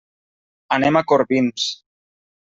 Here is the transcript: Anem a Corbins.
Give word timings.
Anem 0.77 0.97
a 0.97 1.03
Corbins. 1.11 1.67